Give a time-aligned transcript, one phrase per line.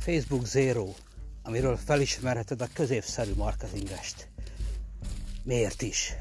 [0.00, 0.94] Facebook Zero,
[1.42, 4.28] amiről felismerheted a középszerű marketingest.
[5.42, 6.12] Miért is?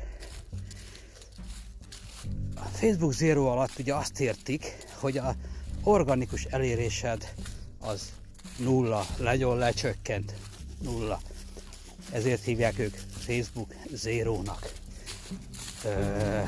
[2.55, 5.35] A Facebook Zero alatt ugye azt értik, hogy a
[5.83, 7.33] organikus elérésed
[7.79, 8.11] az
[8.57, 10.33] nulla, nagyon lecsökkent,
[10.81, 11.21] nulla.
[12.11, 14.73] Ezért hívják ők Facebook Zero-nak.
[15.85, 16.41] Ö,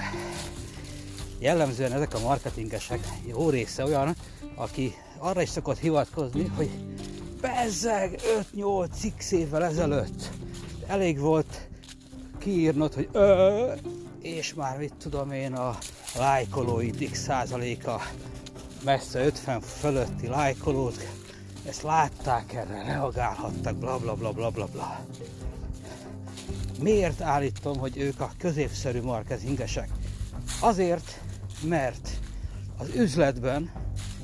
[1.40, 4.16] jellemzően ezek a marketingesek jó része olyan,
[4.56, 6.70] aki arra is szokott hivatkozni, hogy
[7.42, 8.20] bezzeg
[8.56, 10.30] 5-8 x évvel ezelőtt
[10.88, 11.68] elég volt
[12.38, 13.72] kiírnod, hogy ö,
[14.22, 15.78] és már mit tudom én, a
[16.18, 18.02] lájkolóid x százaléka
[18.84, 21.08] messze 50 fölötti lájkolót,
[21.68, 25.06] ezt látták erre, reagálhattak, bla bla bla bla bla bla.
[26.80, 29.90] Miért állítom, hogy ők a középszerű marketingesek?
[30.62, 31.22] Azért,
[31.64, 32.10] mert
[32.78, 33.72] az üzletben,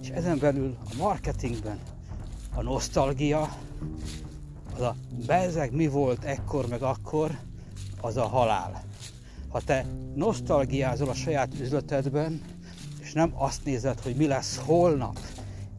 [0.01, 1.79] és ezen belül a marketingben
[2.57, 3.57] a nosztalgia,
[4.75, 7.37] az a bezeg mi volt ekkor meg akkor,
[8.01, 8.83] az a halál.
[9.47, 12.41] Ha te nosztalgiázol a saját üzletedben,
[13.01, 15.19] és nem azt nézed, hogy mi lesz holnap,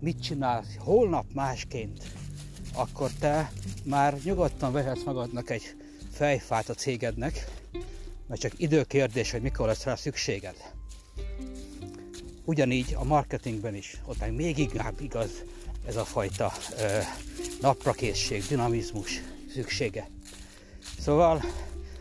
[0.01, 2.13] mit csinálsz holnap másként,
[2.75, 3.53] akkor te
[3.85, 5.77] már nyugodtan vehetsz magadnak egy
[6.11, 7.51] fejfát a cégednek,
[8.27, 10.57] mert csak időkérdés, hogy mikor lesz rá szükséged.
[12.45, 15.31] Ugyanígy a marketingben is, ott még inkább igaz
[15.89, 16.99] ez a fajta ö,
[17.61, 19.23] naprakészség, dinamizmus
[19.55, 20.09] szüksége.
[21.01, 21.43] Szóval,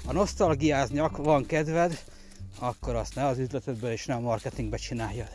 [0.06, 2.04] a nosztalgiázni van kedved,
[2.60, 5.30] akkor azt ne az üzletedben és nem a marketingben csináljad.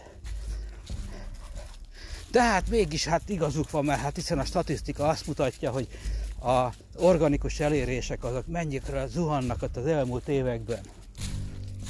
[2.30, 5.88] De hát mégis hát igazuk van, mert hát hiszen a statisztika azt mutatja, hogy
[6.42, 10.80] a organikus elérések azok mennyire zuhannak ott az elmúlt években.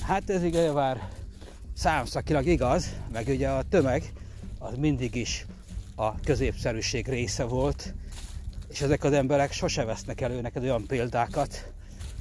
[0.03, 0.71] Hát ez ugye
[1.77, 4.13] számszakilag igaz, meg ugye a tömeg
[4.59, 5.47] az mindig is
[5.95, 7.95] a középszerűség része volt,
[8.71, 11.72] és ezek az emberek sose vesznek elő neked olyan példákat,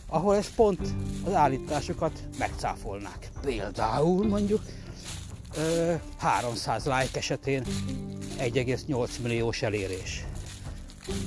[0.08, 0.80] ahol ez pont
[1.26, 3.30] az állításokat megcáfolnák.
[3.42, 4.62] Például mondjuk
[6.18, 7.64] 300 like esetén
[8.38, 10.26] 1,8 milliós elérés.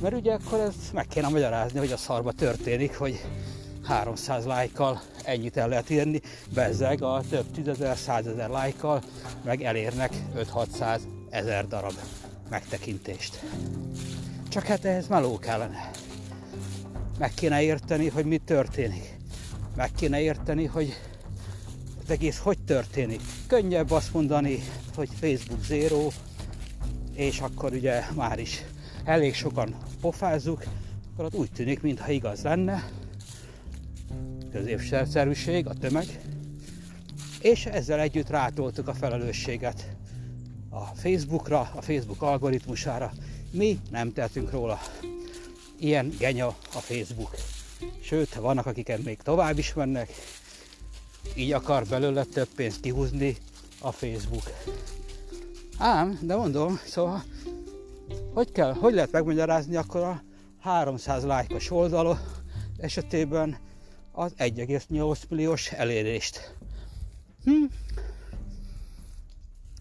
[0.03, 3.25] Mert ugye akkor ezt meg kéne magyarázni, hogy a szarba történik, hogy
[3.83, 6.21] 300 lájkkal ennyit el lehet írni,
[6.55, 9.03] bezzeg a több tízezer, százezer lájkkal
[9.45, 11.95] meg elérnek 5-600 ezer darab
[12.51, 13.41] megtekintést.
[14.49, 15.91] Csak hát ehhez meló kellene.
[17.19, 19.19] Meg kéne érteni, hogy mi történik.
[19.77, 21.01] Meg kéne érteni, hogy
[22.03, 23.21] az egész hogy történik.
[23.47, 24.63] Könnyebb azt mondani,
[24.95, 26.09] hogy Facebook zero,
[27.15, 28.65] és akkor ugye már is
[29.05, 30.65] elég sokan pofázzuk,
[31.13, 32.91] akkor ott úgy tűnik, mintha igaz lenne,
[34.53, 36.07] középszerűség, a tömeg,
[37.41, 39.97] és ezzel együtt rátoltuk a felelősséget
[40.75, 43.13] a Facebookra, a Facebook algoritmusára.
[43.51, 44.79] Mi nem tehetünk róla.
[45.79, 47.35] Ilyen genya a Facebook.
[48.01, 50.13] Sőt, vannak, akiket még tovább is mennek,
[51.35, 53.37] így akar belőle több pénzt kihúzni
[53.81, 54.51] a Facebook.
[55.79, 57.23] Ám, de mondom, szóval
[58.35, 60.23] hogy kell, hogy lehet megmagyarázni akkor a
[60.61, 62.19] 300 lájkos oldal
[62.77, 63.57] esetében
[64.13, 66.57] az 1,8 milliós elérést.
[67.45, 67.65] Hm?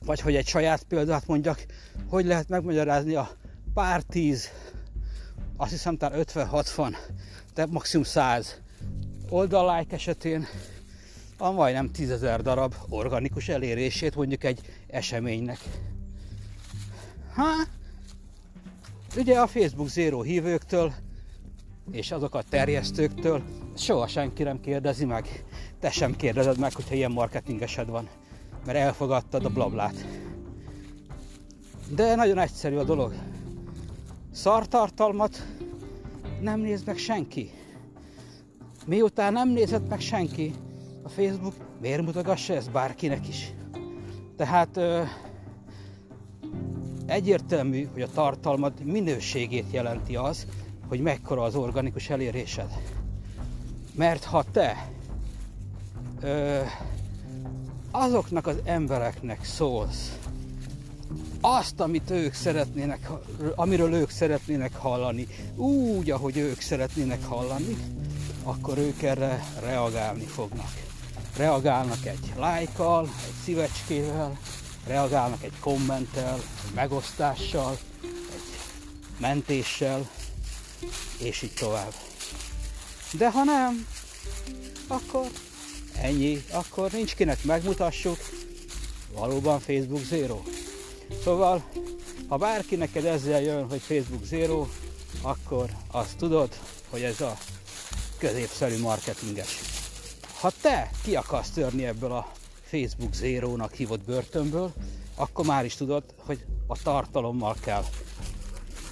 [0.06, 1.66] Vagy hogy egy saját példát mondjak,
[2.10, 3.30] hogy lehet megmagyarázni a
[3.74, 4.50] pár tíz,
[5.58, 6.96] azt hiszem talán 50-60,
[7.54, 8.62] de maximum 100
[9.30, 10.46] oldallájk esetén
[11.38, 15.60] a majdnem 10.000 darab organikus elérését mondjuk egy eseménynek.
[17.34, 17.70] Hát,
[19.18, 20.94] Ugye a Facebook Zero hívőktől
[21.92, 23.44] és azok a terjesztőktől
[23.78, 25.44] soha senki nem kérdezi meg.
[25.80, 28.10] Te sem kérdezed meg, hogyha ilyen marketingesed van,
[28.66, 30.06] mert elfogadtad a blablát.
[31.96, 33.14] De nagyon egyszerű a dolog.
[34.32, 35.46] Szartartalmat
[36.42, 37.52] nem néz meg senki.
[38.86, 40.54] Miután nem nézett meg senki,
[41.04, 43.54] a Facebook miért mutogassa ezt bárkinek is?
[44.38, 44.80] Tehát
[47.06, 50.48] Egyértelmű, hogy a tartalmad minőségét jelenti az,
[50.88, 52.68] hogy mekkora az organikus elérésed.
[53.96, 54.90] Mert ha te
[56.22, 56.60] ö,
[57.96, 60.18] azoknak az embereknek szólsz,
[61.42, 63.10] azt, amit ők szeretnének,
[63.56, 67.78] amiről ők szeretnének hallani, úgy, ahogy ők szeretnének hallani,
[68.44, 70.72] akkor ők erre reagálni fognak.
[71.38, 74.38] Reagálnak egy lájkkal, egy szívecskével,
[74.88, 78.10] reagálnak egy kommenttel, egy megosztással, egy
[79.20, 80.10] mentéssel,
[81.18, 81.94] és így tovább.
[83.12, 83.86] De ha nem,
[84.88, 85.28] akkor
[86.02, 88.18] ennyi, akkor nincs kinek megmutassuk,
[89.14, 90.42] valóban Facebook Zero.
[91.24, 91.64] Szóval,
[92.34, 94.68] Ha bárki neked ezzel jön, hogy Facebook Zero,
[95.22, 96.50] akkor azt tudod,
[96.90, 97.38] hogy ez a
[98.18, 99.60] középszerű marketinges.
[100.40, 102.32] Ha te ki akarsz törni ebből a
[102.64, 104.74] Facebook Zero-nak hívott börtönből,
[105.16, 107.84] akkor már is tudod, hogy a tartalommal kell,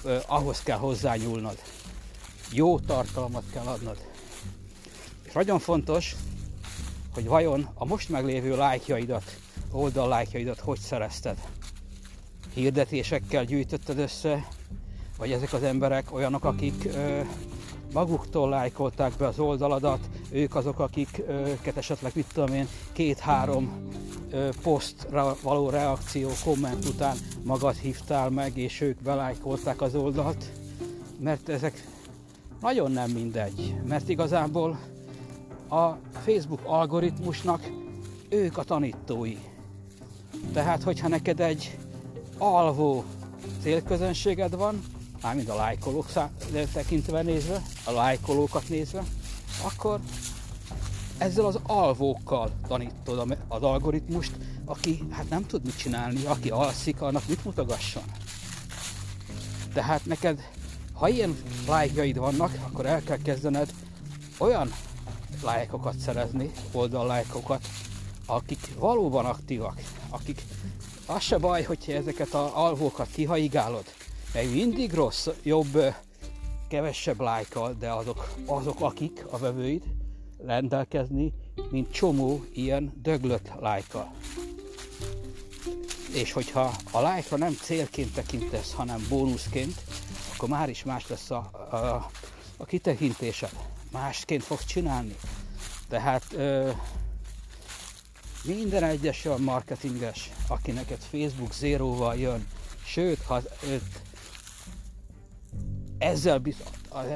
[0.04, 1.58] eh, ahhoz kell hozzányúlnod.
[2.52, 3.96] Jó tartalmat kell adnod.
[5.24, 6.16] És nagyon fontos,
[7.14, 9.36] hogy vajon a most meglévő lájkjaidat,
[9.70, 11.38] oldal lájkjaidat hogy szerezted.
[12.54, 14.48] Hirdetésekkel gyűjtötted össze,
[15.18, 17.20] vagy ezek az emberek olyanok, akik ö,
[17.92, 23.90] maguktól lájkolták be az oldaladat, ők azok, akiket esetleg, mit tudom én, két-három
[24.62, 30.52] posztra való reakció, komment után magad hívtál meg, és ők belájkolták az oldalt,
[31.18, 31.86] mert ezek
[32.60, 34.78] nagyon nem mindegy, mert igazából
[35.72, 37.70] a Facebook algoritmusnak
[38.28, 39.36] ők a tanítói.
[40.52, 41.78] Tehát, hogyha neked egy
[42.38, 43.04] alvó
[43.62, 44.84] célközönséged van,
[45.22, 46.06] mármint a lájkolók
[46.72, 49.04] tekintve nézve, a lájkolókat nézve,
[49.64, 50.00] akkor
[51.18, 54.32] ezzel az alvókkal tanítod az algoritmust,
[54.64, 58.04] aki hát nem tud mit csinálni, aki alszik, annak mit mutogasson.
[59.72, 60.48] Tehát neked,
[60.92, 61.36] ha ilyen
[61.68, 63.72] lájkjaid vannak, akkor el kell kezdened
[64.38, 64.72] olyan
[65.42, 67.66] lájkokat szerezni, oldallájkokat,
[68.26, 69.80] akik valóban aktívak,
[70.10, 70.42] akik
[71.06, 73.84] az se baj, hogyha ezeket az alvókat kihaigálod,
[74.34, 75.94] mert mindig rossz, jobb,
[76.68, 79.82] kevesebb lájkkal, de azok, azok akik a vevőid
[80.46, 81.32] rendelkezni,
[81.70, 84.12] mint csomó ilyen döglött lájka.
[86.14, 89.82] És hogyha a lájka nem célként tekintesz, hanem bónuszként,
[90.34, 91.76] akkor már is más lesz a, a,
[92.56, 93.52] a kitekintésed.
[93.92, 95.16] Másként fogsz csinálni.
[95.88, 96.70] Tehát ö,
[98.44, 102.46] minden egyes olyan marketinges, aki neked Facebook zéróval jön,
[102.84, 104.00] sőt, ha őt
[105.98, 106.66] ezzel bizony,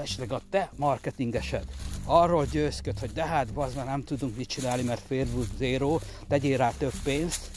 [0.02, 1.64] esetleg a te marketingesed
[2.06, 6.72] arról győzköd, hogy de hát bazd, nem tudunk mit csinálni, mert Facebook zéró, tegyél rá
[6.78, 7.50] több pénzt,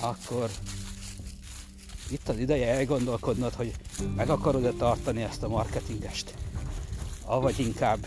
[0.00, 0.50] akkor
[2.10, 3.72] itt az ideje elgondolkodnod, hogy
[4.16, 6.34] meg akarod-e tartani ezt a marketingest.
[7.24, 8.06] Avagy inkább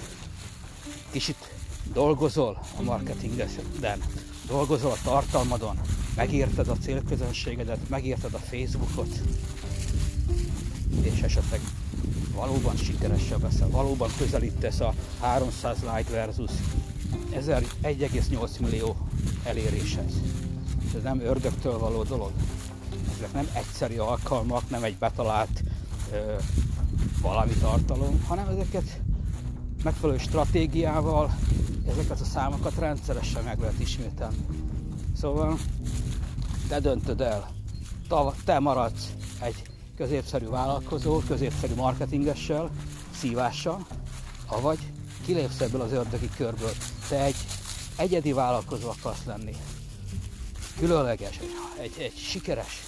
[1.11, 1.35] kicsit
[1.93, 3.99] dolgozol a marketingeden,
[4.47, 5.79] dolgozol a tartalmadon,
[6.15, 9.21] megérted a célközönségedet, megérted a Facebookot,
[11.01, 11.59] és esetleg
[12.33, 16.51] valóban sikeresebb leszel, valóban közelítesz a 300 like versus
[17.31, 18.95] 1,8 millió
[19.43, 20.13] eléréshez.
[20.95, 22.31] Ez nem ördögtől való dolog.
[23.17, 25.63] Ezek nem egyszeri alkalmak, nem egy betalált
[26.11, 26.35] ö,
[27.21, 29.01] valami tartalom, hanem ezeket
[29.83, 31.35] megfelelő stratégiával
[31.87, 34.45] ezeket a számokat rendszeresen meg lehet ismételni.
[35.17, 35.57] Szóval
[36.67, 37.49] te döntöd el,
[38.45, 39.61] te maradsz egy
[39.97, 42.69] középszerű vállalkozó, középszerű marketingessel,
[43.19, 43.85] szívással,
[44.47, 44.79] avagy
[45.25, 46.71] kilépsz ebből az ördögi körből.
[47.09, 47.35] Te egy
[47.95, 49.55] egyedi vállalkozó akarsz lenni.
[50.77, 51.39] Különleges,
[51.79, 52.83] egy, egy sikeres,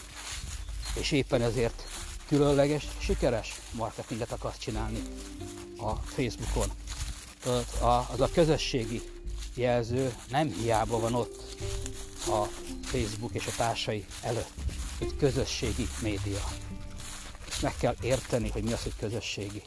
[0.99, 1.83] és éppen ezért
[2.27, 5.01] különleges, sikeres marketinget akarsz csinálni
[5.81, 6.71] a Facebookon.
[8.11, 9.01] Az a közösségi
[9.55, 11.55] jelző nem hiába van ott
[12.27, 12.45] a
[12.83, 14.51] Facebook és a társai előtt.
[14.99, 16.43] Egy közösségi média
[17.61, 19.61] meg kell érteni, hogy mi az, hogy közösségi.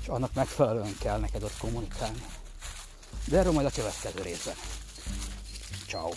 [0.00, 2.22] És annak megfelelően kell neked ott kommunikálni.
[3.24, 4.54] De erről majd a következő részben.
[5.88, 6.10] Ciao.